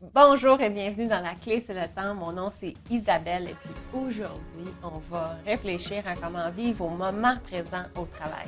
[0.00, 2.14] Bonjour et bienvenue dans La Clé, c'est le temps.
[2.14, 7.34] Mon nom c'est Isabelle et puis aujourd'hui, on va réfléchir à comment vivre au moment
[7.42, 8.46] présent au travail.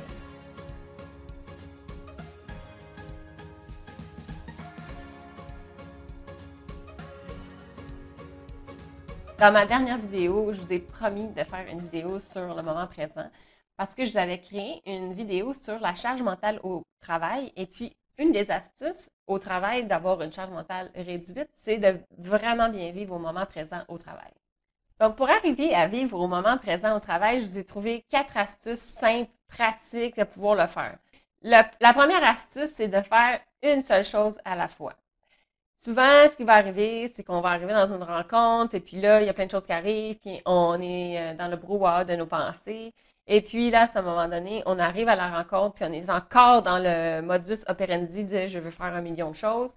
[9.37, 12.87] Dans ma dernière vidéo, je vous ai promis de faire une vidéo sur le moment
[12.87, 13.29] présent
[13.75, 17.65] parce que je vous avais créé une vidéo sur la charge mentale au travail et
[17.65, 22.91] puis une des astuces au travail d'avoir une charge mentale réduite, c'est de vraiment bien
[22.91, 24.31] vivre au moment présent au travail.
[24.99, 28.37] Donc, pour arriver à vivre au moment présent au travail, je vous ai trouvé quatre
[28.37, 30.97] astuces simples, pratiques de pouvoir le faire.
[31.41, 34.93] la première astuce, c'est de faire une seule chose à la fois.
[35.83, 39.19] Souvent, ce qui va arriver, c'est qu'on va arriver dans une rencontre et puis là,
[39.21, 42.05] il y a plein de choses qui arrivent, puis on est euh, dans le brouhaha
[42.05, 42.93] de nos pensées.
[43.25, 46.07] Et puis là, à ce moment donné, on arrive à la rencontre, puis on est
[46.09, 49.73] encore dans le modus operandi de je veux faire un million de choses.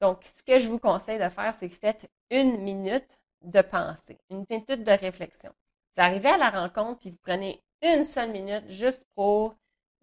[0.00, 3.06] Donc, ce que je vous conseille de faire, c'est que faites une minute
[3.42, 5.52] de pensée, une minute de réflexion.
[5.96, 9.54] Vous arrivez à la rencontre, puis vous prenez une seule minute juste pour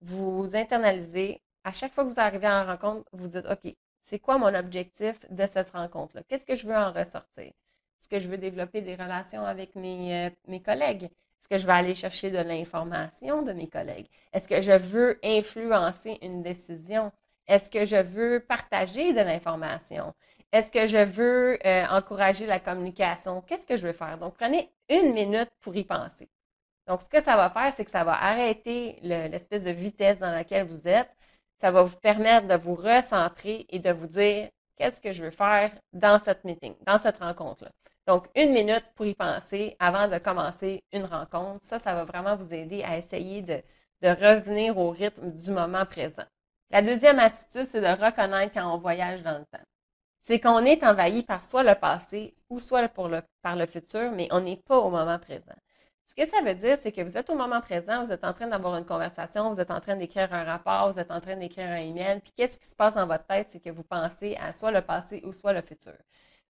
[0.01, 1.41] vous internaliser.
[1.65, 4.53] À chaque fois que vous arrivez à la rencontre, vous dites, OK, c'est quoi mon
[4.53, 6.23] objectif de cette rencontre-là?
[6.27, 7.45] Qu'est-ce que je veux en ressortir?
[7.45, 11.05] Est-ce que je veux développer des relations avec mes, euh, mes collègues?
[11.05, 14.07] Est-ce que je vais aller chercher de l'information de mes collègues?
[14.33, 17.11] Est-ce que je veux influencer une décision?
[17.47, 20.13] Est-ce que je veux partager de l'information?
[20.51, 23.41] Est-ce que je veux euh, encourager la communication?
[23.41, 24.17] Qu'est-ce que je veux faire?
[24.17, 26.29] Donc, prenez une minute pour y penser.
[26.87, 30.31] Donc, ce que ça va faire, c'est que ça va arrêter l'espèce de vitesse dans
[30.31, 31.09] laquelle vous êtes
[31.59, 35.31] ça va vous permettre de vous recentrer et de vous dire qu'est-ce que je veux
[35.31, 37.71] faire dans cette meeting, dans cette rencontre-là.
[38.05, 41.63] Donc, une minute pour y penser avant de commencer une rencontre.
[41.63, 43.61] Ça, ça va vraiment vous aider à essayer de,
[44.03, 46.25] revenir au rythme du moment présent.
[46.69, 49.63] La deuxième attitude, c'est de reconnaître quand on voyage dans le temps.
[50.21, 52.89] C'est qu'on est envahi par soit le passé ou soit
[53.41, 55.55] par le futur, mais on n'est pas au moment présent.
[56.05, 58.33] Ce que ça veut dire, c'est que vous êtes au moment présent, vous êtes en
[58.33, 61.37] train d'avoir une conversation, vous êtes en train d'écrire un rapport, vous êtes en train
[61.37, 64.35] d'écrire un email, puis qu'est-ce qui se passe dans votre tête, c'est que vous pensez
[64.35, 65.93] à soit le passé ou soit le futur.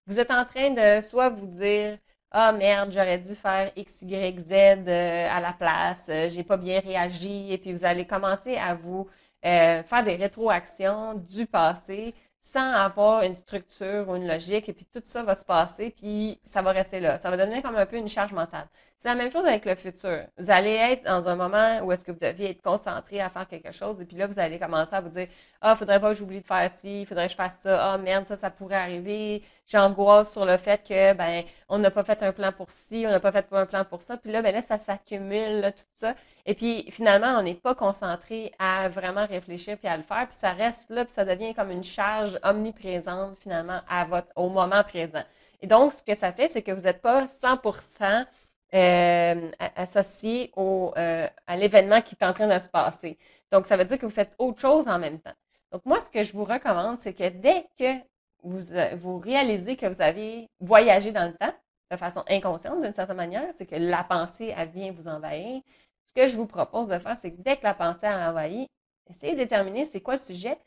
[0.06, 1.98] Vous êtes en train de soit vous dire
[2.36, 4.52] ah merde, j'aurais dû faire X, Y, Z
[4.88, 8.74] euh, à la place, euh, j'ai pas bien réagi, et puis vous allez commencer à
[8.74, 9.08] vous
[9.44, 14.84] euh, faire des rétroactions du passé sans avoir une structure ou une logique, et puis
[14.84, 17.18] tout ça va se passer, puis ça va rester là.
[17.18, 18.66] Ça va devenir comme un peu une charge mentale.
[19.04, 20.24] C'est la même chose avec le futur.
[20.38, 23.46] Vous allez être dans un moment où est-ce que vous deviez être concentré à faire
[23.46, 25.28] quelque chose, et puis là, vous allez commencer à vous dire,
[25.60, 28.26] ah, faudrait pas que j'oublie de faire ci, faudrait que je fasse ça, ah, merde,
[28.26, 29.42] ça, ça pourrait arriver.
[29.66, 33.10] J'angoisse sur le fait que, ben, on n'a pas fait un plan pour ci, on
[33.10, 36.14] n'a pas fait un plan pour ça, puis là, ben là, ça s'accumule, tout ça.
[36.46, 40.38] Et puis, finalement, on n'est pas concentré à vraiment réfléchir puis à le faire, puis
[40.40, 44.82] ça reste là, puis ça devient comme une charge omniprésente, finalement, à votre, au moment
[44.82, 45.24] présent.
[45.60, 48.26] Et donc, ce que ça fait, c'est que vous n'êtes pas 100%
[48.74, 53.18] euh, associé au, euh, à l'événement qui est en train de se passer.
[53.52, 55.34] Donc, ça veut dire que vous faites autre chose en même temps.
[55.70, 58.00] Donc, moi, ce que je vous recommande, c'est que dès que
[58.42, 61.54] vous, euh, vous réalisez que vous avez voyagé dans le temps,
[61.90, 65.62] de façon inconsciente d'une certaine manière, c'est que la pensée, vient vous envahir,
[66.06, 68.66] ce que je vous propose de faire, c'est que dès que la pensée a envahi,
[69.08, 70.58] essayez de déterminer c'est quoi le sujet,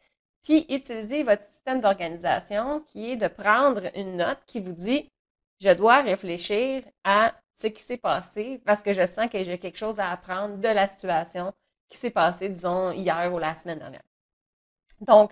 [0.44, 5.10] puis utilisez votre système d'organisation qui est de prendre une note qui vous dit
[5.60, 9.78] je dois réfléchir à ce qui s'est passé parce que je sens que j'ai quelque
[9.78, 11.54] chose à apprendre de la situation
[11.90, 14.04] qui s'est passée, disons, hier ou la semaine dernière.
[15.02, 15.32] Donc,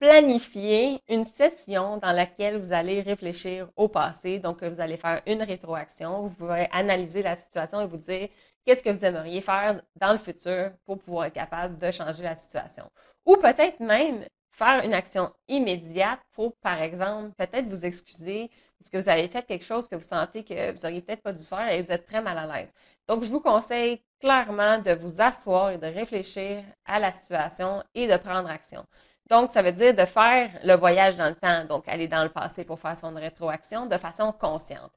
[0.00, 4.38] planifiez une session dans laquelle vous allez réfléchir au passé.
[4.38, 6.22] Donc, vous allez faire une rétroaction.
[6.28, 8.28] Vous pouvez analyser la situation et vous dire
[8.64, 12.34] qu'est-ce que vous aimeriez faire dans le futur pour pouvoir être capable de changer la
[12.34, 12.90] situation.
[13.26, 14.24] Ou peut-être même
[14.58, 19.44] faire une action immédiate pour, par exemple, peut-être vous excuser parce que vous avez fait
[19.44, 22.06] quelque chose que vous sentez que vous n'auriez peut-être pas dû faire et vous êtes
[22.06, 22.72] très mal à l'aise.
[23.08, 28.06] Donc, je vous conseille clairement de vous asseoir et de réfléchir à la situation et
[28.06, 28.84] de prendre action.
[29.30, 32.30] Donc, ça veut dire de faire le voyage dans le temps, donc aller dans le
[32.30, 34.92] passé pour faire son rétroaction de façon consciente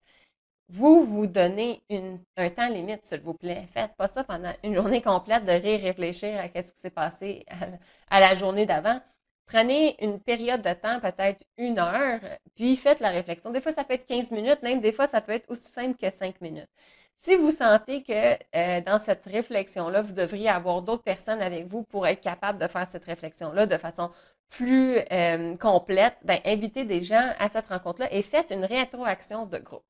[0.71, 1.83] vous vous donnez
[2.37, 3.67] un temps limite, s'il vous plaît.
[3.73, 7.45] Faites pas ça pendant une journée complète de réfléchir à ce qui s'est passé
[8.09, 8.99] à, la journée d'avant.
[9.51, 12.21] Prenez une période de temps, peut-être une heure,
[12.55, 13.51] puis faites la réflexion.
[13.51, 15.97] Des fois, ça peut être 15 minutes, même des fois, ça peut être aussi simple
[15.97, 16.69] que 5 minutes.
[17.17, 21.83] Si vous sentez que euh, dans cette réflexion-là, vous devriez avoir d'autres personnes avec vous
[21.83, 24.11] pour être capable de faire cette réflexion-là de façon
[24.49, 29.57] plus euh, complète, ben, invitez des gens à cette rencontre-là et faites une rétroaction de
[29.57, 29.85] groupe.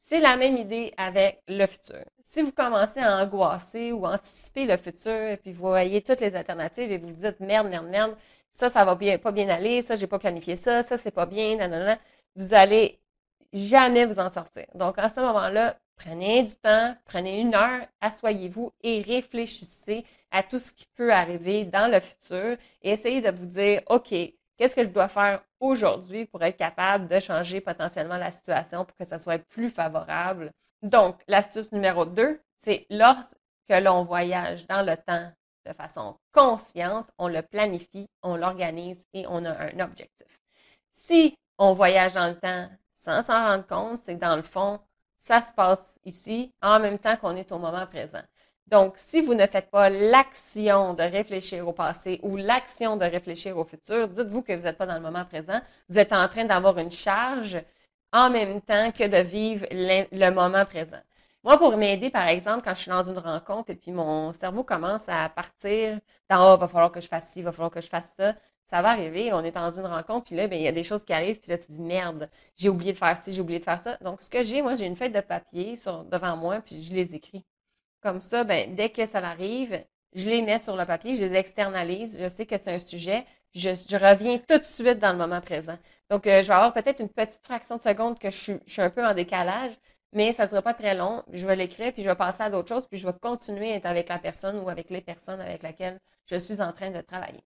[0.00, 2.04] C'est la même idée avec le futur.
[2.24, 6.90] Si vous commencez à angoisser ou anticiper le futur, puis vous voyez toutes les alternatives
[6.92, 8.16] et vous vous dites merde, merde, merde,
[8.58, 11.56] ça, ça va pas bien aller, ça, j'ai pas planifié ça, ça, c'est pas bien,
[11.56, 11.96] nanana,
[12.34, 13.00] vous allez
[13.52, 14.66] jamais vous en sortir.
[14.74, 20.58] Donc, à ce moment-là, prenez du temps, prenez une heure, asseyez-vous et réfléchissez à tout
[20.58, 24.82] ce qui peut arriver dans le futur et essayez de vous dire, OK, qu'est-ce que
[24.82, 29.20] je dois faire aujourd'hui pour être capable de changer potentiellement la situation pour que ça
[29.20, 30.50] soit plus favorable?
[30.82, 33.36] Donc, l'astuce numéro deux, c'est lorsque
[33.70, 35.30] l'on voyage dans le temps
[35.68, 40.40] de façon consciente, on le planifie, on l'organise et on a un objectif.
[40.92, 44.80] Si on voyage dans le temps sans s'en rendre compte, c'est que dans le fond,
[45.16, 48.22] ça se passe ici en même temps qu'on est au moment présent.
[48.66, 53.56] Donc, si vous ne faites pas l'action de réfléchir au passé ou l'action de réfléchir
[53.56, 55.60] au futur, dites-vous que vous n'êtes pas dans le moment présent.
[55.88, 57.58] Vous êtes en train d'avoir une charge
[58.12, 61.00] en même temps que de vivre le moment présent.
[61.48, 64.64] Moi, pour m'aider, par exemple, quand je suis dans une rencontre et puis mon cerveau
[64.64, 65.98] commence à partir
[66.28, 68.34] dans oh, va falloir que je fasse ci, va falloir que je fasse ça,
[68.68, 70.84] ça va arriver, on est dans une rencontre, puis là, ben, il y a des
[70.84, 73.60] choses qui arrivent, puis là, tu dis merde, j'ai oublié de faire ci, j'ai oublié
[73.60, 73.96] de faire ça.
[74.02, 75.76] Donc, ce que j'ai, moi, j'ai une feuille de papier
[76.10, 77.46] devant moi, puis je les écris.
[78.02, 79.82] Comme ça, ben, dès que ça arrive,
[80.14, 83.24] je les mets sur le papier, je les externalise, je sais que c'est un sujet,
[83.52, 85.78] puis je, reviens tout de suite dans le moment présent.
[86.10, 88.90] Donc, euh, je vais avoir peut-être une petite fraction de seconde que je suis un
[88.90, 89.72] peu en décalage,
[90.12, 91.22] mais ça ne sera pas très long.
[91.32, 93.76] Je vais l'écrire, puis je vais passer à d'autres choses, puis je vais continuer à
[93.76, 97.00] être avec la personne ou avec les personnes avec lesquelles je suis en train de
[97.00, 97.44] travailler.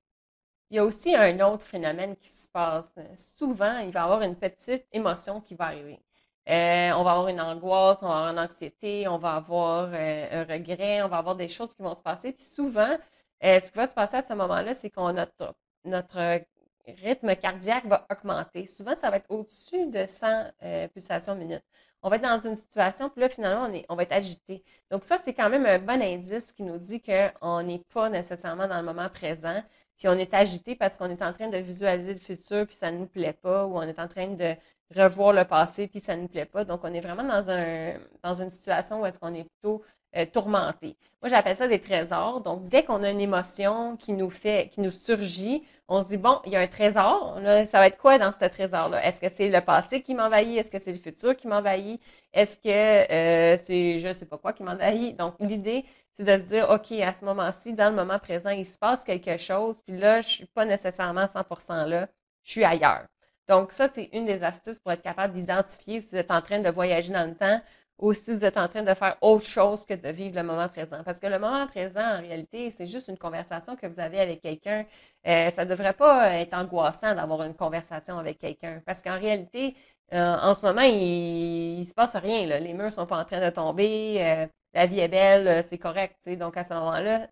[0.70, 2.92] Il y a aussi un autre phénomène qui se passe.
[3.16, 6.00] Souvent, il va y avoir une petite émotion qui va arriver.
[6.48, 10.42] Euh, on va avoir une angoisse, on va avoir une anxiété, on va avoir euh,
[10.42, 12.32] un regret, on va avoir des choses qui vont se passer.
[12.32, 12.96] Puis souvent,
[13.44, 15.54] euh, ce qui va se passer à ce moment-là, c'est qu'on notre,
[15.84, 16.42] notre
[16.86, 18.66] rythme cardiaque va augmenter.
[18.66, 20.50] Souvent, ça va être au-dessus de 100
[20.92, 21.64] pulsations minutes.
[22.02, 24.64] On va être dans une situation, puis là, finalement, on, est, on va être agité.
[24.90, 28.66] Donc, ça, c'est quand même un bon indice qui nous dit qu'on n'est pas nécessairement
[28.66, 29.62] dans le moment présent,
[29.98, 32.90] puis on est agité parce qu'on est en train de visualiser le futur, puis ça
[32.90, 34.56] ne nous plaît pas, ou on est en train de
[34.96, 36.64] revoir le passé, puis ça ne nous plaît pas.
[36.64, 37.94] Donc, on est vraiment dans, un,
[38.24, 39.84] dans une situation où est-ce qu'on est plutôt
[40.16, 40.96] euh, tourmenté.
[41.22, 42.40] Moi, j'appelle ça des trésors.
[42.40, 46.16] Donc, dès qu'on a une émotion qui nous fait, qui nous surgit, on se dit,
[46.16, 47.38] bon, il y a un trésor.
[47.66, 49.04] ça va être quoi dans ce trésor-là?
[49.06, 50.58] Est-ce que c'est le passé qui m'envahit?
[50.58, 52.00] Est-ce que c'est le futur qui m'envahit?
[52.32, 55.16] Est-ce que euh, c'est je ne sais pas quoi qui m'envahit?
[55.16, 55.84] Donc, l'idée,
[56.16, 59.04] c'est de se dire, OK, à ce moment-ci, dans le moment présent, il se passe
[59.04, 62.08] quelque chose, puis là, je suis pas nécessairement 100% là,
[62.44, 63.06] je suis ailleurs.
[63.48, 66.60] Donc, ça, c'est une des astuces pour être capable d'identifier si vous êtes en train
[66.60, 67.60] de voyager dans le temps
[68.02, 70.68] ou si vous êtes en train de faire autre chose que de vivre le moment
[70.68, 71.02] présent.
[71.04, 74.42] Parce que le moment présent, en réalité, c'est juste une conversation que vous avez avec
[74.42, 74.84] quelqu'un.
[75.26, 78.82] Euh, ça ne devrait pas être angoissant d'avoir une conversation avec quelqu'un.
[78.84, 79.76] Parce qu'en réalité,
[80.12, 82.44] euh, en ce moment, il ne se passe rien.
[82.58, 84.16] Les murs ne sont pas en train de tomber.
[84.20, 86.28] Euh, la vie est belle, c'est correct.
[86.30, 87.28] Donc, à ce moment-là,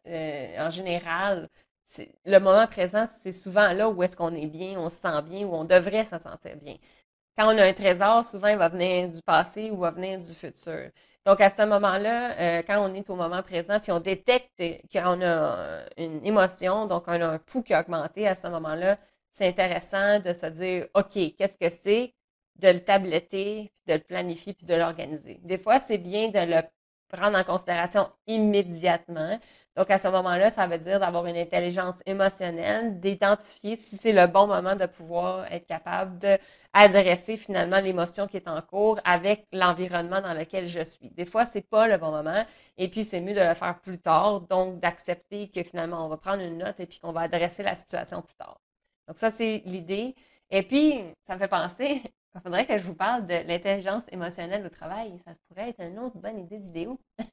[0.65, 1.49] en général,
[2.25, 5.47] le moment présent, c'est souvent là où est-ce qu'on est bien, on se sent bien,
[5.47, 6.77] où on devrait se sentir bien.
[7.37, 10.33] Quand on a un trésor, souvent, il va venir du passé ou va venir du
[10.35, 10.91] futur.
[11.27, 14.51] Donc, à ce moment-là, euh, quand on est au moment présent, puis on détecte
[14.93, 18.99] qu'on a une émotion, donc on a un pouls qui a augmenté, à ce moment-là,
[19.31, 22.15] c'est intéressant de se dire, OK, qu'est-ce que c'est?
[22.57, 25.41] De le tabletter, puis de le planifier, puis de l'organiser.
[25.43, 26.63] Des fois, c'est bien de le
[27.11, 29.39] prendre en considération immédiatement.
[29.77, 34.27] Donc, à ce moment-là, ça veut dire d'avoir une intelligence émotionnelle, d'identifier si c'est le
[34.27, 40.21] bon moment de pouvoir être capable d'adresser finalement l'émotion qui est en cours avec l'environnement
[40.21, 41.11] dans lequel je suis.
[41.11, 42.45] Des fois, c'est pas le bon moment
[42.79, 46.17] et puis c'est mieux de le faire plus tard, donc d'accepter que finalement, on va
[46.17, 48.61] prendre une note et puis qu'on va adresser la situation plus tard.
[49.09, 50.15] Donc, ça, c'est l'idée.
[50.51, 52.03] Et puis, ça me fait penser,
[52.35, 55.21] il faudrait que je vous parle de l'intelligence émotionnelle au travail.
[55.25, 57.01] Ça pourrait être une autre bonne idée de vidéo.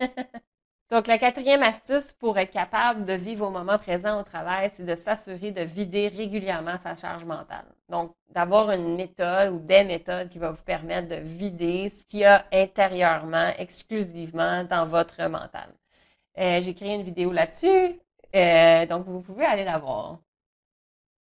[0.89, 4.86] Donc, la quatrième astuce pour être capable de vivre au moment présent au travail, c'est
[4.86, 7.66] de s'assurer de vider régulièrement sa charge mentale.
[7.89, 12.20] Donc, d'avoir une méthode ou des méthodes qui va vous permettre de vider ce qu'il
[12.20, 15.74] y a intérieurement, exclusivement dans votre mental.
[16.38, 18.00] Euh, j'ai créé une vidéo là-dessus,
[18.36, 20.20] euh, donc vous pouvez aller la voir.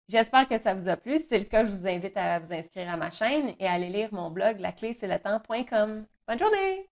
[0.08, 1.18] J'espère que ça vous a plu.
[1.18, 3.74] Si c'est le cas, je vous invite à vous inscrire à ma chaîne et à
[3.74, 6.06] aller lire mon blog laclé c'est le temps.com.
[6.28, 6.90] Bonne journée!